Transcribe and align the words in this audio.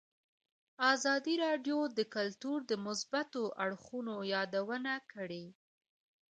ازادي 0.93 1.35
راډیو 1.45 1.79
د 1.97 1.99
کلتور 2.15 2.57
د 2.71 2.71
مثبتو 2.85 3.43
اړخونو 3.65 4.15
یادونه 4.33 4.93
کړې. 5.11 5.45